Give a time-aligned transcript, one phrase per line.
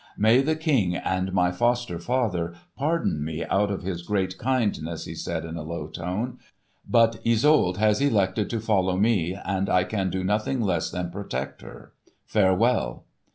[0.17, 5.13] "May the King and my foster father pardon me out of his great kindness," he
[5.13, 6.39] said in a low tone,
[6.89, 11.61] "but Isolde has elected to follow me, and I can do nothing less than protect
[11.61, 11.93] her.
[12.25, 13.05] Farewell!"